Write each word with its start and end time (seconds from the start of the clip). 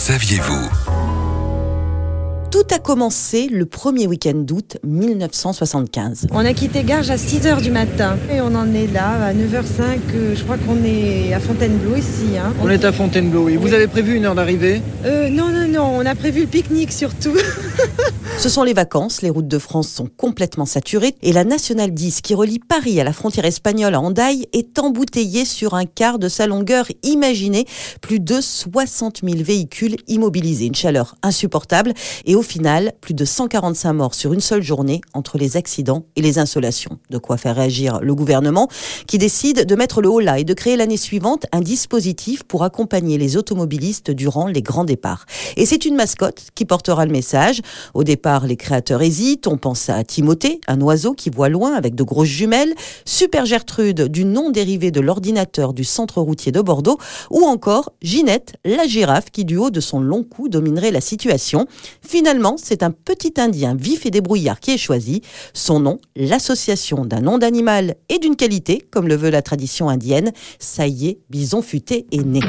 saviez-vous 0.00 0.70
tout 2.50 2.74
a 2.74 2.78
commencé 2.80 3.46
le 3.48 3.64
premier 3.64 4.08
week-end 4.08 4.34
d'août 4.34 4.78
1975. 4.82 6.26
On 6.32 6.44
a 6.44 6.52
quitté 6.52 6.82
Garges 6.82 7.10
à 7.10 7.16
6h 7.16 7.62
du 7.62 7.70
matin 7.70 8.16
et 8.32 8.40
on 8.40 8.54
en 8.56 8.74
est 8.74 8.88
là 8.88 9.26
à 9.26 9.32
9h05. 9.32 9.98
Euh, 10.14 10.34
je 10.34 10.42
crois 10.42 10.56
qu'on 10.56 10.82
est 10.84 11.32
à 11.32 11.38
Fontainebleau 11.38 11.94
ici. 11.96 12.36
Hein. 12.36 12.52
On 12.60 12.68
est 12.68 12.84
à 12.84 12.90
Fontainebleau 12.90 13.48
et 13.48 13.56
vous 13.56 13.72
avez 13.72 13.86
prévu 13.86 14.16
une 14.16 14.24
heure 14.24 14.34
d'arrivée? 14.34 14.82
Euh, 15.04 15.28
Non, 15.28 15.50
non, 15.50 15.68
non, 15.68 15.92
on 15.94 16.04
a 16.04 16.14
prévu 16.16 16.40
le 16.40 16.46
pique-nique 16.48 16.92
surtout. 16.92 17.36
Ce 18.40 18.48
sont 18.48 18.62
les 18.62 18.72
vacances, 18.72 19.20
les 19.20 19.28
routes 19.28 19.48
de 19.48 19.58
France 19.58 19.90
sont 19.90 20.08
complètement 20.16 20.64
saturées 20.64 21.14
et 21.20 21.34
la 21.34 21.44
Nationale 21.44 21.92
10 21.92 22.22
qui 22.22 22.34
relie 22.34 22.58
Paris 22.58 22.98
à 22.98 23.04
la 23.04 23.12
frontière 23.12 23.44
espagnole 23.44 23.94
à 23.94 24.00
Hendaye 24.00 24.46
est 24.54 24.78
embouteillée 24.78 25.44
sur 25.44 25.74
un 25.74 25.84
quart 25.84 26.18
de 26.18 26.30
sa 26.30 26.46
longueur. 26.46 26.86
Imaginez 27.02 27.66
plus 28.00 28.18
de 28.18 28.40
60 28.40 29.20
000 29.22 29.44
véhicules 29.44 29.96
immobilisés, 30.08 30.64
une 30.64 30.74
chaleur 30.74 31.16
insupportable 31.22 31.92
et 32.24 32.34
au 32.34 32.40
final 32.40 32.94
plus 33.02 33.12
de 33.12 33.26
145 33.26 33.92
morts 33.92 34.14
sur 34.14 34.32
une 34.32 34.40
seule 34.40 34.62
journée 34.62 35.02
entre 35.12 35.36
les 35.36 35.58
accidents 35.58 36.06
et 36.16 36.22
les 36.22 36.38
insolations. 36.38 36.98
De 37.10 37.18
quoi 37.18 37.36
faire 37.36 37.56
réagir 37.56 38.00
le 38.00 38.14
gouvernement 38.14 38.68
qui 39.06 39.18
décide 39.18 39.66
de 39.66 39.74
mettre 39.74 40.00
le 40.00 40.08
haut 40.08 40.20
là 40.20 40.38
et 40.38 40.44
de 40.44 40.54
créer 40.54 40.76
l'année 40.76 40.96
suivante 40.96 41.44
un 41.52 41.60
dispositif 41.60 42.44
pour 42.44 42.64
accompagner 42.64 43.18
les 43.18 43.36
automobilistes 43.36 44.10
durant 44.10 44.46
les 44.46 44.62
grands 44.62 44.84
départs. 44.84 45.26
Et 45.58 45.66
c'est 45.66 45.84
une 45.84 45.94
mascotte 45.94 46.46
qui 46.54 46.64
portera 46.64 47.04
le 47.04 47.12
message. 47.12 47.60
Au 47.92 48.02
départ, 48.02 48.29
les 48.38 48.56
créateurs 48.56 49.02
hésitent. 49.02 49.46
On 49.48 49.56
pense 49.56 49.88
à 49.88 50.04
Timothée, 50.04 50.60
un 50.68 50.80
oiseau 50.80 51.14
qui 51.14 51.30
voit 51.30 51.48
loin 51.48 51.74
avec 51.74 51.94
de 51.94 52.04
grosses 52.04 52.28
jumelles, 52.28 52.74
Super 53.04 53.44
Gertrude, 53.44 54.02
du 54.02 54.24
nom 54.24 54.50
dérivé 54.50 54.90
de 54.90 55.00
l'ordinateur 55.00 55.74
du 55.74 55.82
centre 55.82 56.20
routier 56.20 56.52
de 56.52 56.60
Bordeaux, 56.60 56.98
ou 57.30 57.42
encore 57.42 57.92
Ginette, 58.02 58.54
la 58.64 58.86
girafe 58.86 59.30
qui 59.30 59.44
du 59.44 59.56
haut 59.56 59.70
de 59.70 59.80
son 59.80 60.00
long 60.00 60.22
cou 60.22 60.48
dominerait 60.48 60.92
la 60.92 61.00
situation. 61.00 61.66
Finalement, 62.02 62.56
c'est 62.56 62.82
un 62.82 62.92
petit 62.92 63.34
Indien 63.38 63.74
vif 63.74 64.06
et 64.06 64.10
débrouillard 64.10 64.60
qui 64.60 64.70
est 64.72 64.78
choisi. 64.78 65.22
Son 65.52 65.80
nom, 65.80 65.98
l'association 66.14 67.04
d'un 67.04 67.20
nom 67.20 67.38
d'animal 67.38 67.96
et 68.08 68.18
d'une 68.18 68.36
qualité, 68.36 68.86
comme 68.90 69.08
le 69.08 69.16
veut 69.16 69.30
la 69.30 69.42
tradition 69.42 69.88
indienne. 69.88 70.30
Ça 70.60 70.86
y 70.86 71.08
est, 71.08 71.18
Bison 71.30 71.62
futé 71.62 72.06
est 72.12 72.24
né. 72.24 72.40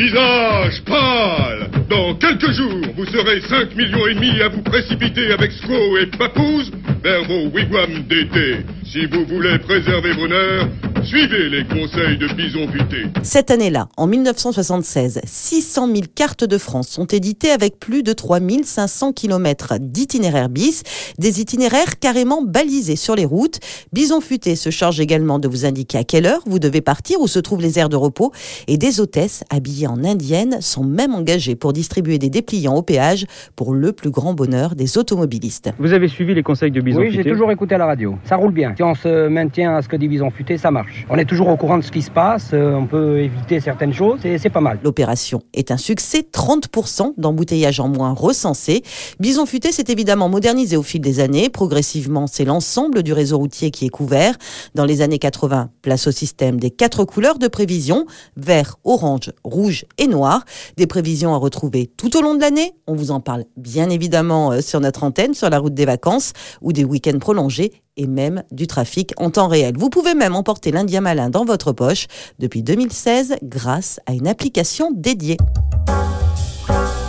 Visage 0.00 0.80
pâle 0.86 1.68
Dans 1.90 2.14
quelques 2.14 2.52
jours, 2.52 2.86
vous 2.96 3.04
serez 3.04 3.42
5 3.42 3.76
millions 3.76 4.06
et 4.06 4.14
demi 4.14 4.40
à 4.40 4.48
vous 4.48 4.62
précipiter 4.62 5.30
avec 5.30 5.52
Squaw 5.52 5.98
et 5.98 6.06
Papouze 6.06 6.72
vers 7.04 7.22
vos 7.24 7.48
wigwams 7.48 8.04
d'été. 8.08 8.64
Si 8.82 9.04
vous 9.04 9.26
voulez 9.26 9.58
préserver 9.58 10.14
nerfs, 10.26 10.68
suivez 11.04 11.48
les 11.48 11.64
conseils 11.64 12.18
de 12.18 12.26
Bison 12.34 12.68
Futé. 12.68 13.06
Cette 13.22 13.50
année-là, 13.50 13.88
en 13.96 14.06
1976, 14.06 15.20
600 15.24 15.86
000 15.86 16.00
cartes 16.14 16.44
de 16.44 16.58
France 16.58 16.88
sont 16.88 17.06
éditées 17.06 17.50
avec 17.50 17.78
plus 17.78 18.02
de 18.02 18.12
3500 18.12 19.12
km 19.12 19.74
d'itinéraires 19.80 20.48
bis, 20.48 20.82
des 21.18 21.40
itinéraires 21.40 21.98
carrément 21.98 22.42
balisés 22.42 22.96
sur 22.96 23.14
les 23.14 23.24
routes. 23.24 23.60
Bison 23.92 24.20
Futé 24.20 24.56
se 24.56 24.70
charge 24.70 25.00
également 25.00 25.38
de 25.38 25.48
vous 25.48 25.64
indiquer 25.64 25.98
à 25.98 26.04
quelle 26.04 26.26
heure 26.26 26.42
vous 26.46 26.58
devez 26.58 26.80
partir, 26.80 27.20
où 27.20 27.26
se 27.26 27.38
trouvent 27.38 27.62
les 27.62 27.78
aires 27.78 27.88
de 27.88 27.96
repos, 27.96 28.32
et 28.68 28.76
des 28.76 29.00
hôtesses 29.00 29.44
habillées 29.50 29.86
en 29.86 30.04
indienne 30.04 30.60
sont 30.60 30.84
même 30.84 31.14
engagées 31.14 31.56
pour 31.56 31.72
distribuer 31.72 32.18
des 32.18 32.30
dépliants 32.30 32.76
au 32.76 32.82
péage 32.82 33.26
pour 33.56 33.72
le 33.72 33.92
plus 33.92 34.10
grand 34.10 34.34
bonheur 34.34 34.74
des 34.74 34.98
automobilistes. 34.98 35.72
Vous 35.78 35.92
avez 35.92 36.08
suivi 36.08 36.34
les 36.34 36.42
conseils 36.42 36.70
de 36.70 36.80
Bison 36.80 37.00
Oui, 37.00 37.10
j'ai 37.10 37.24
toujours 37.24 37.50
écouté 37.52 37.74
à 37.74 37.78
la 37.78 37.86
radio. 37.86 38.16
Ça 38.24 38.36
roule 38.36 38.52
bien 38.52 38.74
si 38.76 38.82
on 38.82 38.94
se 38.94 39.28
maintient 39.28 39.76
à 39.76 39.82
ce 39.82 39.88
que 39.88 39.96
dit 39.96 40.08
Bison 40.08 40.30
Futé, 40.30 40.56
ça 40.56 40.70
marche. 40.70 40.89
On 41.08 41.18
est 41.18 41.24
toujours 41.24 41.48
au 41.48 41.56
courant 41.56 41.78
de 41.78 41.82
ce 41.82 41.90
qui 41.90 42.02
se 42.02 42.10
passe, 42.10 42.50
euh, 42.52 42.74
on 42.74 42.86
peut 42.86 43.20
éviter 43.20 43.60
certaines 43.60 43.92
choses 43.92 44.24
et 44.24 44.38
c'est 44.38 44.50
pas 44.50 44.60
mal. 44.60 44.78
L'opération 44.82 45.42
est 45.54 45.70
un 45.70 45.76
succès, 45.76 46.26
30% 46.32 47.14
d'embouteillage 47.16 47.80
en 47.80 47.88
moins 47.88 48.12
recensé. 48.12 48.82
Bison 49.18 49.46
Futé 49.46 49.72
s'est 49.72 49.84
évidemment 49.88 50.28
modernisé 50.28 50.76
au 50.76 50.82
fil 50.82 51.00
des 51.00 51.20
années. 51.20 51.48
Progressivement, 51.50 52.26
c'est 52.26 52.44
l'ensemble 52.44 53.02
du 53.02 53.12
réseau 53.12 53.38
routier 53.38 53.70
qui 53.70 53.86
est 53.86 53.90
couvert. 53.90 54.34
Dans 54.74 54.84
les 54.84 55.02
années 55.02 55.18
80, 55.18 55.70
place 55.82 56.06
au 56.06 56.12
système 56.12 56.58
des 56.58 56.70
quatre 56.70 57.04
couleurs 57.04 57.38
de 57.38 57.48
prévision, 57.48 58.06
vert, 58.36 58.76
orange, 58.84 59.32
rouge 59.44 59.84
et 59.98 60.06
noir. 60.06 60.44
Des 60.76 60.86
prévisions 60.86 61.34
à 61.34 61.38
retrouver 61.38 61.90
tout 61.96 62.16
au 62.16 62.22
long 62.22 62.34
de 62.34 62.40
l'année. 62.40 62.72
On 62.86 62.94
vous 62.94 63.10
en 63.10 63.20
parle 63.20 63.44
bien 63.56 63.90
évidemment 63.90 64.52
euh, 64.52 64.60
sur 64.60 64.80
notre 64.80 65.04
antenne, 65.04 65.34
sur 65.34 65.50
la 65.50 65.58
route 65.58 65.74
des 65.74 65.84
vacances 65.84 66.32
ou 66.60 66.72
des 66.72 66.84
week-ends 66.84 67.18
prolongés 67.18 67.72
et 68.00 68.06
même 68.06 68.42
du 68.50 68.66
trafic 68.66 69.12
en 69.18 69.30
temps 69.30 69.46
réel. 69.46 69.74
Vous 69.76 69.90
pouvez 69.90 70.14
même 70.14 70.34
emporter 70.34 70.72
l'Indien 70.72 71.02
malin 71.02 71.28
dans 71.28 71.44
votre 71.44 71.72
poche 71.72 72.06
depuis 72.38 72.62
2016 72.62 73.36
grâce 73.42 74.00
à 74.06 74.12
une 74.12 74.26
application 74.26 74.90
dédiée. 74.90 75.36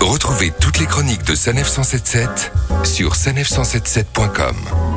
Retrouvez 0.01 0.51
toutes 0.59 0.79
les 0.79 0.85
chroniques 0.85 1.25
de 1.25 1.33
Sanef 1.33 1.67
177 1.67 2.51
sur 2.83 3.13
sanef177.com. 3.13 4.90